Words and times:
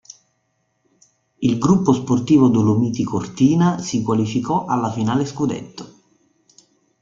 Il 1.41 1.59
Gruppo 1.59 1.93
Sportivo 1.93 2.47
Dolomiti 2.47 3.03
Cortina 3.03 3.77
si 3.77 4.01
qualificò 4.01 4.65
alla 4.65 4.91
finale 4.91 5.25
scudetto. 5.27 5.93